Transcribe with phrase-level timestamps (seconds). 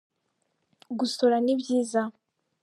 [0.99, 2.01] gusora nibyiza